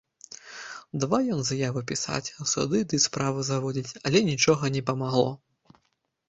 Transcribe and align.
Давай 1.01 1.27
ён 1.35 1.41
заявы 1.49 1.83
пісаць, 1.91 2.33
суды 2.53 2.81
ды 2.95 3.01
справы 3.05 3.45
заводзіць, 3.51 3.95
але 4.11 4.23
нічога 4.31 4.73
не 4.79 4.83
памагло. 4.91 5.29